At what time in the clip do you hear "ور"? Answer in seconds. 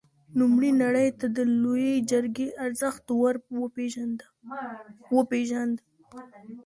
3.19-3.35